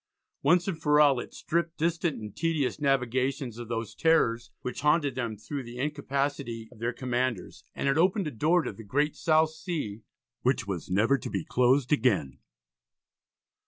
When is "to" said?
8.63-8.73, 11.19-11.29